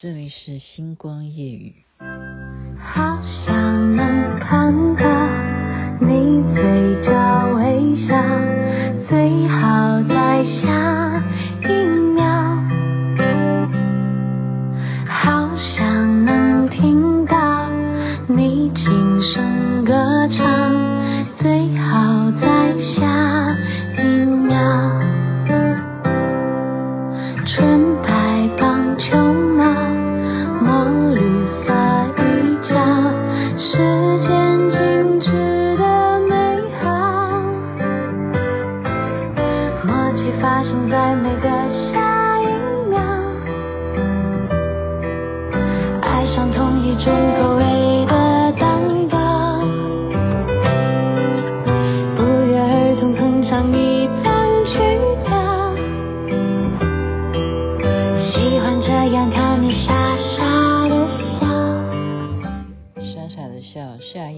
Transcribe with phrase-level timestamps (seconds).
[0.00, 1.74] 这里是星光夜雨。
[2.78, 5.04] 好想能看到
[6.06, 7.27] 你嘴角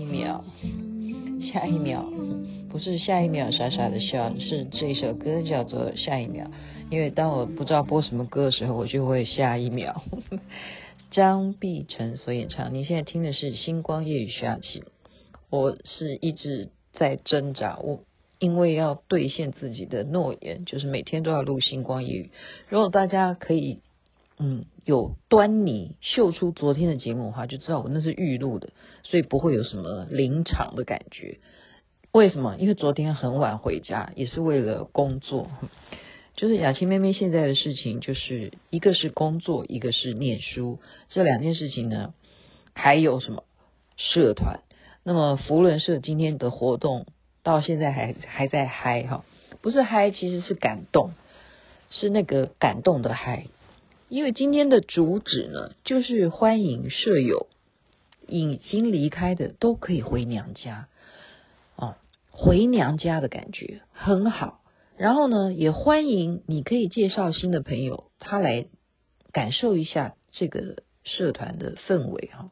[0.01, 0.43] 一秒
[1.53, 2.05] 下一秒，
[2.71, 6.51] 不是下一秒傻傻的笑，是这首歌叫做下一秒。
[6.91, 10.03] 因为当我不知道播什么歌的时候，我就会下一秒。
[11.13, 14.81] 张碧晨所演唱，你现在听的是《星光夜雨下期》。
[15.51, 18.01] 我是一直在挣扎，我
[18.39, 22.31] 因为要兑现自己的诺言，就是每天都要录《星光夜语》。
[22.71, 23.81] 如果大家可以，
[24.43, 28.71] 嗯，有端倪，秀出昨天的节目的话，就知道我那是预录的，
[29.03, 31.39] 所以不会有什么临场的感觉。
[32.11, 32.57] 为什么？
[32.59, 35.49] 因为昨天很晚回家，也是为了工作。
[36.35, 40.79] 就是雅琪妹妹现在的事情，就是一个是工作，一个是念书，
[41.11, 42.15] 这两件事情呢，
[42.75, 43.45] 还有什么
[43.99, 44.61] 社团？
[45.05, 47.07] 那么福伦社今天的活动
[47.43, 49.25] 到现在还还在嗨哈，
[49.61, 51.13] 不是嗨，其实是感动，
[51.91, 53.47] 是那个感动的嗨。
[54.11, 57.47] 因为今天的主旨呢，就是欢迎舍友
[58.27, 60.89] 已经离开的都可以回娘家，
[61.77, 61.95] 哦，
[62.33, 64.63] 回娘家的感觉很好。
[64.97, 68.67] 然后呢，也欢迎你可以介绍新的朋友，他来
[69.31, 72.51] 感受一下这个社团的氛围哈。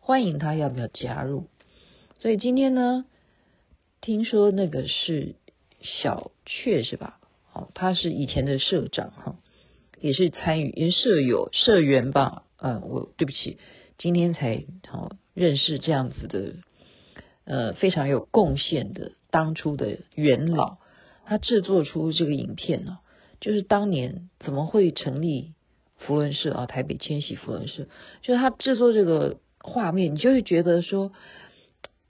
[0.00, 1.48] 欢迎他要不要加入？
[2.20, 3.04] 所以今天呢，
[4.00, 5.34] 听说那个是
[5.82, 7.20] 小雀是吧？
[7.52, 9.36] 哦，他是以前的社长哈。
[10.06, 13.58] 也是参与，因为社友社员吧，嗯，我对不起，
[13.98, 16.52] 今天才好、认识这样子的，
[17.44, 20.78] 呃，非常有贡献的当初的元老，
[21.24, 22.98] 他制作出这个影片呢，
[23.40, 25.54] 就是当年怎么会成立
[25.96, 27.88] 福伦社啊，台北千禧福伦社，
[28.22, 31.10] 就是他制作这个画面，你就会觉得说，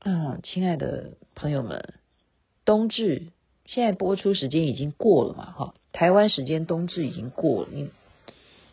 [0.04, 1.94] 嗯，亲爱的朋友们，
[2.66, 3.28] 冬至
[3.66, 5.75] 现在播出时间已经过了嘛，哈。
[5.93, 7.88] 台湾时间冬至已经过了，你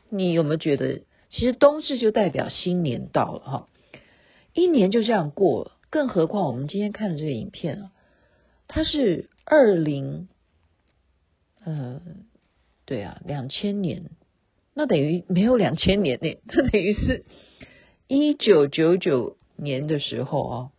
[0.10, 3.68] 你有没有觉得，其实冬至就代表新年到了哈，
[4.54, 7.92] 一年就这样过了，更何况我们今天看的这个影片啊，
[8.68, 10.28] 它是二零，
[11.64, 12.02] 呃，
[12.86, 14.10] 对啊，两千年，
[14.74, 17.24] 那等于没有两千年呢， 它等于是
[18.08, 20.72] 一九九九年的时候啊，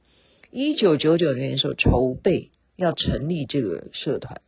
[0.51, 4.41] 一九九九年的时候筹备要成立这个社团。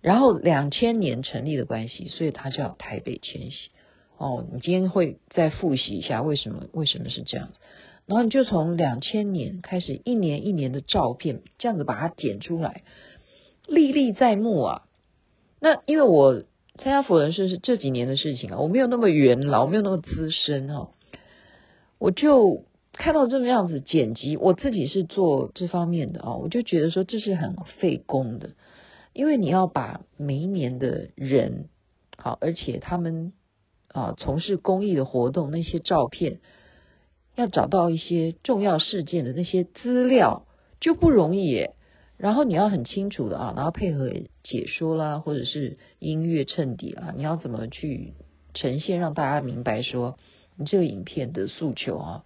[0.00, 3.70] 然后两千年成立的关系，所以它叫台北千禧。
[4.16, 6.66] 哦，你今天会再复习一下为什么？
[6.72, 7.54] 为什么是这样子？
[8.06, 12.82] 然后你就从两千年开始，一年一年的照片，这样子把它剪出来，
[13.66, 14.82] 历历在目啊。
[15.58, 16.42] 那因为我
[16.76, 20.90] 参加佛人社是这几年的事情啊，我没有那么元老，没有那么资深哈、
[21.98, 22.66] 我就
[22.96, 28.50] 看到这么样子剪辑，我自己是做这方面的啊，我就觉得说这是很费工的。
[29.12, 31.68] 因为你要把每一年的人
[32.16, 33.32] 好，而且他们
[33.88, 36.38] 啊从事公益的活动那些照片，
[37.34, 40.46] 要找到一些重要事件的那些资料
[40.80, 41.68] 就不容易。
[42.16, 44.08] 然后你要很清楚的啊，然后配合
[44.44, 48.14] 解说啦，或者是音乐衬底啊，你要怎么去
[48.54, 50.16] 呈现，让大家明白说
[50.56, 52.24] 你这个影片的诉求啊。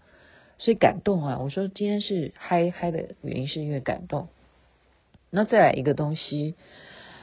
[0.59, 4.29] 所以感动啊，我说今天是嗨嗨的原因是因为感动。
[5.31, 6.55] 那再来一个东西，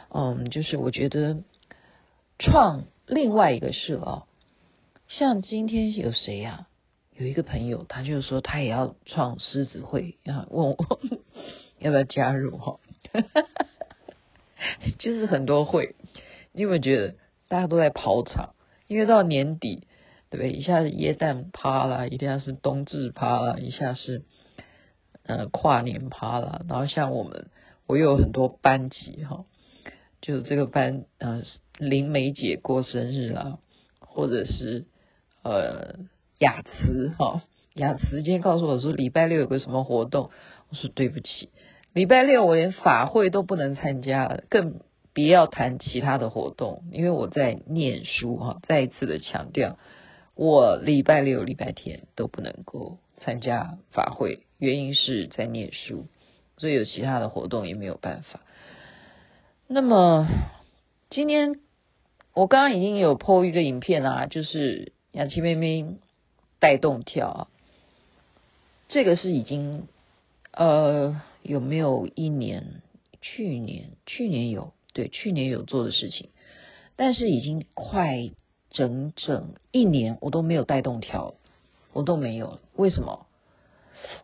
[0.09, 1.43] 嗯，就是我觉得
[2.39, 4.23] 创另外一个社啊，
[5.07, 6.67] 像今天有谁呀？
[7.17, 10.99] 有一个朋友，他就是说他也要创狮子会，啊问我
[11.79, 12.79] 要不要加入哈，
[14.99, 15.95] 就是很多会，
[16.51, 17.15] 你有没有觉得
[17.47, 18.53] 大家都在跑场？
[18.87, 19.87] 因为到年底，
[20.29, 20.51] 对不对？
[20.51, 24.23] 一下是耶诞趴啦，一下是冬至趴啦，一下是
[25.23, 27.47] 呃跨年趴啦，然后像我们。
[27.87, 29.45] 我有很多班级哈，
[30.19, 31.43] 就是这个班呃
[31.77, 33.59] 林梅姐过生日啦，
[33.99, 34.85] 或者是
[35.43, 35.99] 呃
[36.39, 37.43] 雅慈哈，
[37.75, 40.31] 雅慈今天告诉我说礼拜六有个什么活动，
[40.71, 41.51] 我说对不起，
[41.93, 44.79] 礼拜六我连法会都不能参加，更
[45.13, 48.61] 别要谈其他的活动，因为我在念书哈。
[48.67, 49.77] 再一次的强调，
[50.35, 56.05] 我礼拜六、礼拜天都不能够参加法会，原因是在念书，
[56.57, 58.41] 所以有其他的活动也没有办法。
[59.67, 60.27] 那么
[61.09, 61.59] 今天
[62.33, 65.97] 我刚刚已经有 po 一个影片啊，就是雅琪妹妹
[66.59, 67.47] 带动跳啊，
[68.89, 69.87] 这个是已经
[70.51, 72.81] 呃有没有一年？
[73.21, 74.73] 去年去年有。
[74.93, 76.29] 对，去年有做的事情，
[76.95, 78.29] 但是已经快
[78.75, 81.33] 整整一年，我都没有带动条，
[81.93, 82.59] 我都没有。
[82.75, 83.25] 为什么？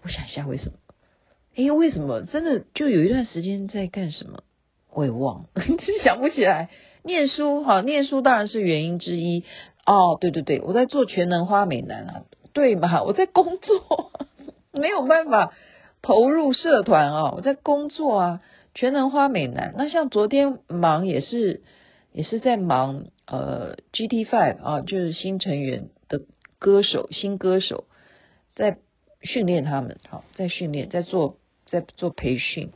[0.04, 0.74] 我想一下，为什么？
[1.56, 2.22] 哎，为什么？
[2.22, 4.44] 真的就有一段时间在干什么，
[4.94, 5.50] 我也忘了，
[6.04, 6.70] 想不起来。
[7.04, 9.46] 念书，哈，念书当然是原因之一。
[9.86, 13.02] 哦，对对对，我在做全能花美男啊，对嘛？
[13.04, 14.12] 我在工作，
[14.72, 15.54] 没有办法
[16.02, 18.42] 投入社团啊，我在工作啊。
[18.74, 21.62] 全能花美男，那像昨天忙也是
[22.14, 26.22] 也是在忙呃 GT Five 啊，就是新成员的
[26.60, 27.86] 歌手新歌手，
[28.56, 28.78] 在
[29.22, 32.72] 训练他们，好在训练在做在做培训，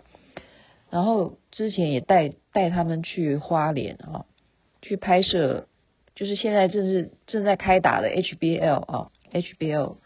[0.90, 4.26] 然后之前也带带他们去花莲啊，
[4.82, 5.68] 去拍摄，
[6.16, 9.98] 就是现在正是正在开打的 HBL 啊 HBL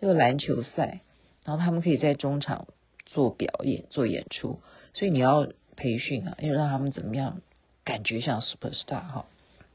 [0.00, 1.00] 这个篮球赛，
[1.44, 2.68] 然后他们可以在中场
[3.06, 4.60] 做表演做演出。
[4.94, 7.40] 所以你要培训啊，要让他们怎么样
[7.84, 9.26] 感觉像 super star 哈？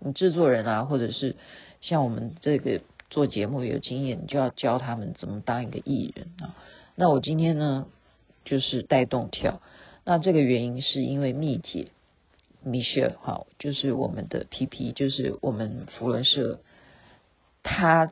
[0.04, 1.36] 你制作人啊，或者是
[1.82, 6.56] 像我们这个做节目有经验，你就要教他们怎么当一个艺人啊。
[6.96, 7.88] 那我今天呢，
[8.46, 9.62] 就是带动跳。
[10.04, 11.88] 那这个原因是因为蜜姐
[12.66, 16.60] Michelle 哈，就是我们的 PP，就是我们福伦社，
[17.64, 18.12] 他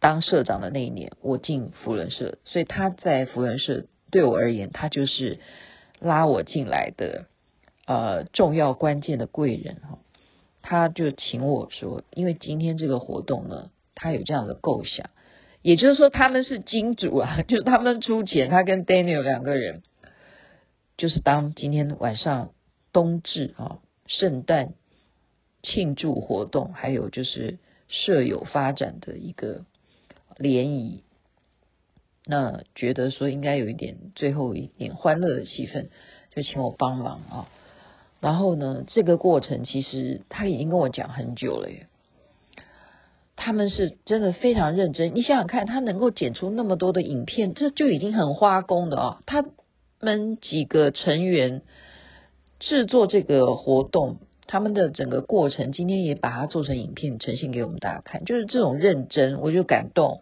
[0.00, 5.38] 当社长的那一年，我进福伦社，所以他在福伦社对我而言，他就是。
[6.00, 7.24] 拉我进来的
[7.84, 9.98] 呃重要关键的贵人哈，
[10.70, 15.08] 他就请我说，因为今天这个活动呢，他有这样的构想，
[15.62, 19.82] 也就是说他们是金主啊， 就是他们出钱，他跟 Daniel 两个人，
[20.98, 22.50] 就是当今天晚上
[22.92, 24.74] 冬至啊圣诞
[25.62, 27.56] 庆祝活动，还有就是
[27.88, 29.64] 舍友发展的一个
[30.36, 31.02] 联谊。
[32.26, 35.86] 那觉得说应该有一点最后一点欢乐的气氛，
[36.36, 37.48] 就请我帮忙啊。
[38.20, 41.86] 然后呢，这个过程其实他已经跟我讲很久了耶。
[43.36, 49.22] 他们是真的非常认真，你想想看，他能够剪出那么多的影片，这就已经很花工的啊。
[49.26, 49.44] 他
[50.00, 51.62] 们几个成员
[52.58, 60.20] 制作这个活动，他们的整个过程，今天也把它做成影片呈现给我们大家看，就是这种认真，我就感动，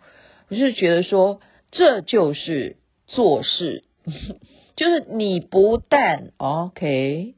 [0.49, 1.41] 我就觉得说。
[1.73, 2.77] 这就是
[3.09, 3.83] 做事，
[4.77, 7.35] 就是你不但 OK，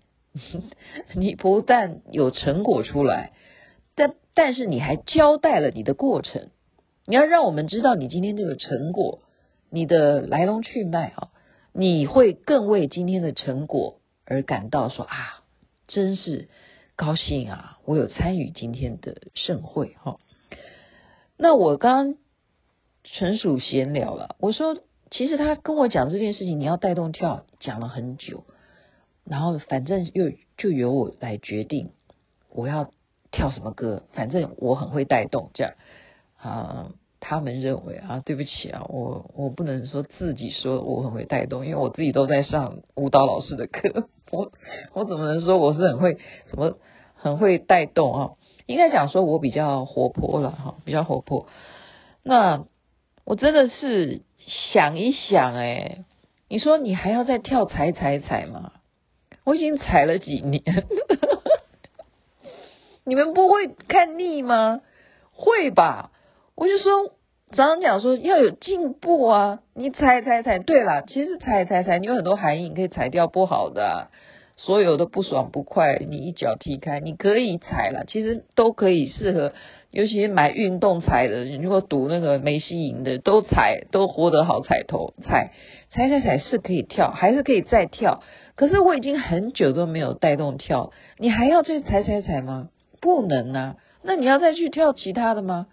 [1.15, 3.33] 你不但有成果出来，
[3.95, 6.51] 但但是你还交代了你的过程，
[7.07, 9.21] 你要让我们知道你今天这个成果，
[9.71, 11.29] 你的来龙去脉啊，
[11.73, 15.43] 你会更为今天的成果而感到说啊，
[15.87, 16.49] 真是
[16.97, 20.19] 高兴啊，我有参与今天的盛会哈。
[21.37, 22.17] 那我刚。
[23.11, 24.37] 纯属闲聊了。
[24.39, 24.77] 我说，
[25.11, 28.45] 其实他跟我讲这件事情，你要带动跳，讲了很久，
[29.25, 31.91] 然后反正又就由我来决定
[32.51, 32.91] 我要
[33.31, 35.75] 跳什么歌，反正我很会带动，这样
[36.37, 36.93] 啊。
[37.21, 44.53] 他们认为啊，对不起啊，我我不能说自己说我很会带动，因为我自己都在上舞蹈老师的课， 我
[44.95, 46.19] 我怎么能说我是很会
[46.51, 46.79] 什么
[47.15, 48.31] 很会带动啊？
[48.67, 51.49] 应该讲说我比较活泼了哈，比较活泼。
[52.23, 52.65] 那。
[53.25, 54.23] 我真的是
[54.73, 56.07] 想一想，哎，
[56.49, 58.73] 你说你还要再跳踩踩踩吗？
[59.49, 60.63] 我已经踩了几年，
[63.03, 64.83] 你们不会看腻吗？
[65.33, 66.11] 会吧？
[66.55, 67.15] 我就说，
[67.53, 74.09] 常常讲说要有进步啊，你踩踩踩，对啦，其实踩踩踩，你有很多含义，你可以踩掉不好的，
[74.59, 79.55] 所有的不爽不快，你一脚踢开，你可以踩了，其实都可以适合。
[79.91, 85.53] 尤其是买运动彩的，如果赌那个梅西赢的，都踩都活得好彩头，踩
[85.89, 88.23] 踩踩踩是可以跳，还是可以再跳。
[88.59, 92.71] 可是我已经很久都没有带动跳，你还要再踩踩踩吗？
[93.01, 93.77] 不能啊！
[94.03, 95.69] 那你要再去跳其他的吗？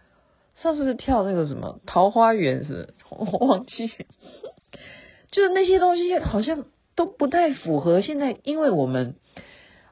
[0.56, 2.94] 上次是跳那个什么桃花源是？
[3.10, 3.88] 我忘记，
[5.32, 6.65] 就是那些东西好像
[6.96, 9.15] 都不太符合现在，因为我们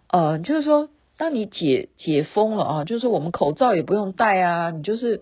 [0.07, 0.89] 呃，就是说。
[1.15, 5.21] 当你解解封了啊，就是说我们口罩也不用戴啊，你就是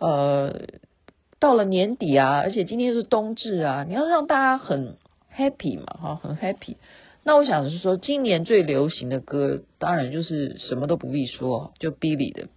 [0.00, 0.62] 呃，
[1.38, 4.96] 到了年底啊，而且今天是冬至啊，你要让大家很
[5.36, 6.76] happy 嘛，哈，很 happy。
[7.24, 12.48] 那我想是说，今年最流行的歌，当然就是什么都不必说，就 Billy 的。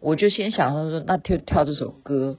[0.00, 2.38] 我就先想说说，那跳跳这首歌。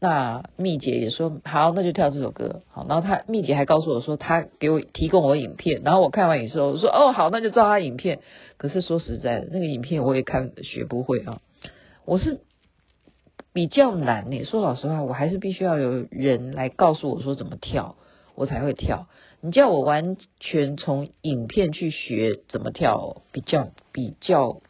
[0.00, 2.60] 那蜜姐也说好，那就跳这首歌。
[2.68, 8.18] 好，然后她蜜姐还告诉我说，她给我提供我影片，然后我看完以后，我说哦好，那就照她影片。
[8.58, 11.40] 可是说实在的，那个影片我也看学不会啊。
[12.04, 12.40] 我是
[13.54, 17.96] 比较难呢，说老实话，我还是必须要有人来告诉我说怎么跳，
[18.34, 19.08] 我才会跳。
[19.40, 24.60] 你叫我完全从影片去学怎么跳，比较比较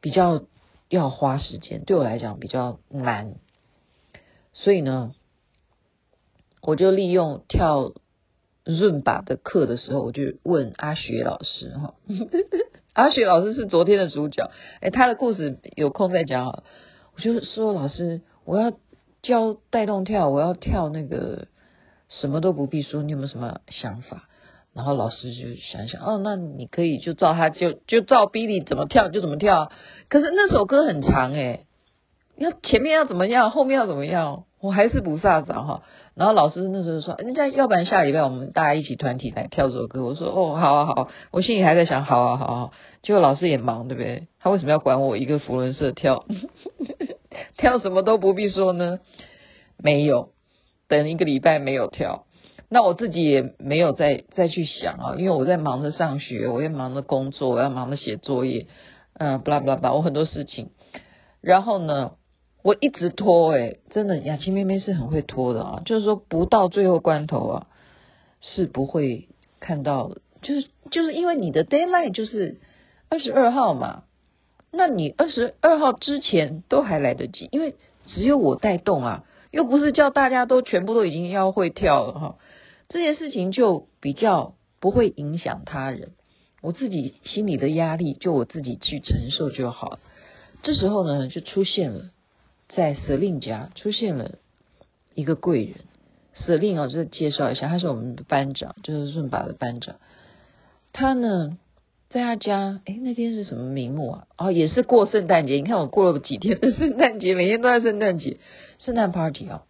[0.00, 0.44] 比较
[0.88, 3.36] 要花时间，对我来讲比较难。
[4.52, 5.14] 所以呢，
[6.62, 7.92] 我就利用跳
[8.64, 11.94] 伦巴的课的时候，我就问阿雪老师哈，
[12.92, 16.62] 阿雪老师是昨天的主角，哎，他的故事有空再讲好。
[17.16, 18.72] 我就说老师，我要
[19.22, 21.48] 教带动跳，我要跳那个
[22.20, 24.28] 什么都不必说，你有没有什么想法？
[24.74, 29.70] 然后老师就想想，哦，那你可以就照他就就照 Billy 怎么跳就怎么跳。
[30.08, 31.64] 可是那首歌很长哎。
[32.36, 35.82] 要前面要怎么样，后面要怎么样，我还是不飒爽哈。
[36.16, 40.04] 然后老师那时候说，人家要不然下礼拜我们大家一起团体来跳这首歌。
[40.04, 42.70] 我说哦，好啊好，我心里还在想，好啊好啊。
[43.04, 44.26] 结果老师也忙，对不对？
[44.40, 46.24] 他为什么要管我一个扶轮社跳？
[47.56, 48.98] 跳什么都不必说呢？
[49.78, 50.30] 没有，
[50.88, 52.26] 等一个礼拜没有跳。
[52.68, 58.66] 那我自己也没有再再去想啊，因为我在忙着上学，我也忙着工作，我要忙着写作业，
[59.14, 60.70] 嗯，巴拉巴拉巴，我很多事情。
[61.40, 62.12] 然后呢？
[62.62, 67.66] 我一直拖哎、真的雅琪妹妹是很会拖的啊，就是说不到最后关头啊，
[68.40, 69.28] 是不会
[69.60, 72.58] 看到的，就是就是因为你的 deadline 就是
[73.10, 74.04] 二十二号嘛，
[74.70, 77.74] 那你二十二号之前都还来得及，因为
[78.06, 79.24] 只有我带动啊，
[79.54, 82.36] 又不是叫大家都全部都已经要会跳了哈，
[82.88, 86.10] 这件事情就比较不会影响他人，
[86.60, 89.98] 我自己心里的压力就我自己去承受就好，
[90.62, 92.10] 这时候呢就出现了。
[92.66, 94.38] 在舍令家出现了
[95.14, 95.74] 一个贵人，
[96.32, 99.96] 舍令啊，这介绍一下，他是我们的班长，就是顺把的班长。
[100.92, 101.58] 他呢，
[102.08, 104.26] 在他家，哎，那天是什么名目啊？
[104.38, 105.54] 哦，也是过圣诞节。
[105.54, 108.38] 你看我过了几天的 圣诞节，每天都在圣诞节，
[108.84, 109.62] 圣诞 party 哦。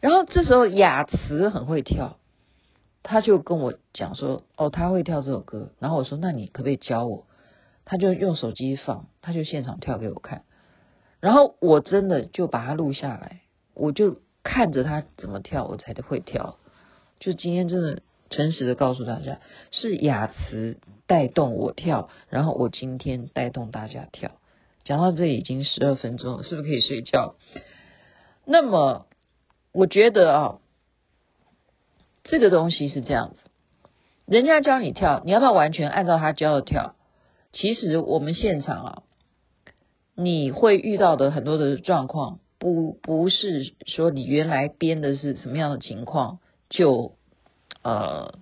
[0.00, 2.18] 然后这时候雅慈很会跳，
[3.02, 5.72] 他就跟我讲说，哦，他会跳这首歌。
[5.80, 7.26] 然后我说，那你可不可以教我？
[7.84, 10.44] 他就用手机放，他就现场跳给我看。
[11.20, 13.40] 然后我真的就把它录下来，
[13.74, 16.58] 我就看着他怎么跳，我才会跳。
[17.18, 19.40] 就今天真的诚实的告诉大家，
[19.72, 24.30] 是雅慈带动我跳，然后我今天带动大家跳。
[24.84, 27.34] 讲到这已经十二分钟了，是不是可以睡觉？
[28.50, 29.06] 那么
[29.72, 30.58] 我觉得啊，
[32.24, 33.36] 这个东西是这样子，
[34.24, 36.94] 人家教你跳，你要不要完全按照他教的跳？
[37.52, 39.02] 其实我们现场啊。
[40.20, 47.12] 你会遇到的很多的状况，不不是说你原来编的是什么样的情况，就
[47.82, 48.34] 呃，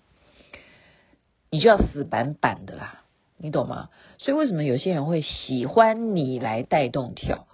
[1.50, 3.02] 你就要死板板的啦，
[3.36, 3.90] 你懂吗？
[4.16, 7.46] 所以为什么有些人会喜欢你来带动跳？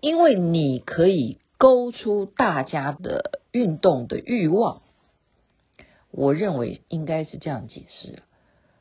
[0.00, 4.80] 因为你可以勾出大家的运动的欲望。
[6.10, 8.22] 我认为应该是这样解释。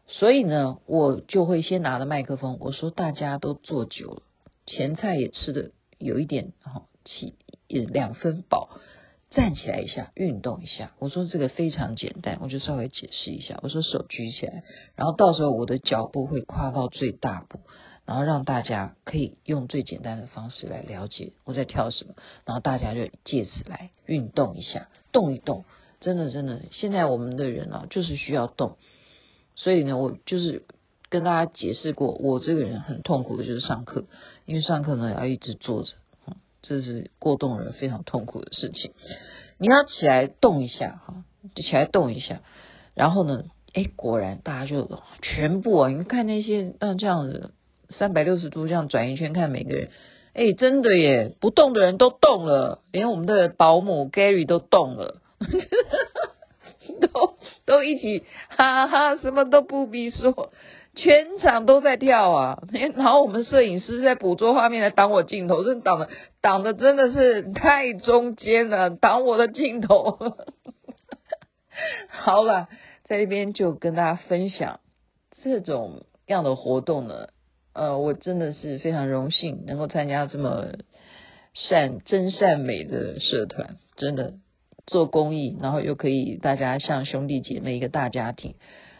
[0.07, 4.21] 所以呢，我就会先拿着麦克风，我说大家都坐久了。
[4.65, 7.35] 前菜也吃的有一点哈，起
[7.67, 8.69] 两分饱，
[9.29, 10.93] 站起来一下，运动一下。
[10.99, 13.59] 我说这个非常简单，我就稍微解释一下。
[13.61, 14.63] 我说手举起来，
[14.95, 17.59] 然后到时候我的脚步会跨到最大步，
[18.09, 25.63] 然后让大家可以用最简单的方式来了解我在跳什么，然后大家就借此来运动一下，动一动。
[25.99, 28.77] 真的真的，现在我们的人啊，就是需要动，
[29.55, 30.63] 所以呢，我就是。
[31.11, 34.05] 跟大家解释过，我这个人很痛苦的就是上课，
[34.45, 35.95] 因为上课呢要一直坐着，
[36.61, 38.91] 这是过动人非常痛苦的事情。
[39.57, 41.23] 你要起来动一下哈，
[41.55, 42.43] 就起来动一下，
[42.93, 47.53] 然后呢，哎，果然大家就全部啊，你看那些像这样子
[47.89, 49.89] 三百六十度这样转一圈，看每个人，
[50.33, 55.21] 哎，真的耶，不动的人都动了，连我们的保姆 Gary 都动了，
[57.01, 60.51] 都都一起哈哈，什么都不必说。
[60.95, 62.63] 全场都在跳啊，
[62.95, 66.09] 然后我们摄影师在捕捉画面来挡我镜头，这挡的
[66.41, 70.17] 挡的真的是太中间了，挡我的镜头。
[72.09, 72.67] 好了，
[73.03, 74.79] 在这边就跟大家分享
[75.41, 77.29] 这种样的活动呢，
[77.73, 80.73] 呃，我真的是非常荣幸能够参加这么
[81.53, 84.35] 善真善美的社团，真的
[84.87, 88.55] 做公益，然后又可以大家像兄弟姐妹一个大家庭，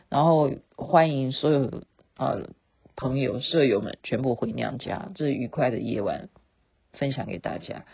[0.09, 1.83] 然后欢迎所有
[2.17, 2.49] 呃
[2.95, 6.29] 朋友舍友们全部回娘家，这愉快的夜晚
[6.93, 7.85] 分享给大家。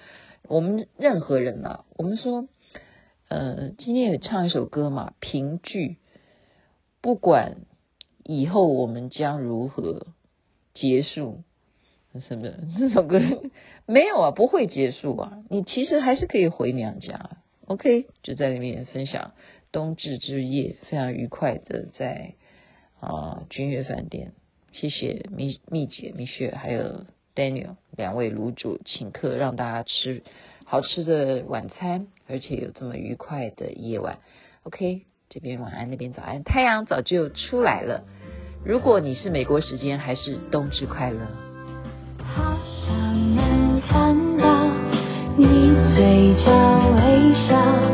[0.47, 2.47] 我们任何人呐、啊，我们说，
[3.29, 5.97] 呃，今天也唱一首歌嘛，凭据，
[7.01, 7.57] 不管
[8.23, 10.07] 以后我们将如何
[10.75, 11.41] 结束。
[12.29, 12.47] 什么？
[12.79, 13.19] 这首歌
[13.87, 15.43] 没有啊，不会结束啊。
[15.49, 17.31] 你其实还是可以回娘家。
[17.65, 19.33] OK，就在里面分享
[19.73, 22.35] 冬至之夜，非常愉快的在
[23.01, 24.31] 啊君悦饭店。
[24.71, 27.05] 谢谢蜜蜜姐、蜜雪还有
[27.35, 30.23] Daniel 两位炉主请客，让大家吃
[30.63, 34.19] 好吃的晚餐，而且有这么愉快的夜晚。
[34.63, 38.05] OK，这边晚安，那边早安，太阳早就出来了。
[38.65, 41.19] 如果你是美国时间还是冬至快乐。
[42.17, 44.67] 好想能看到
[45.37, 45.45] 你
[45.95, 46.51] 嘴角
[46.95, 47.84] 微笑